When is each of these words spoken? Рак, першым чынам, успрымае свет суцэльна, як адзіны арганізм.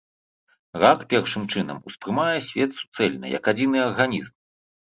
Рак, 0.83 1.03
першым 1.11 1.43
чынам, 1.55 1.77
успрымае 1.91 2.39
свет 2.49 2.71
суцэльна, 2.81 3.25
як 3.37 3.43
адзіны 3.55 3.77
арганізм. 3.89 4.35